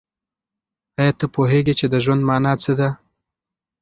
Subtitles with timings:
[0.99, 2.89] آیا ته پوهېږې چې د ژوند مانا څه ده؟